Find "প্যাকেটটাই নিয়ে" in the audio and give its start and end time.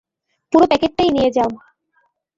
0.67-1.29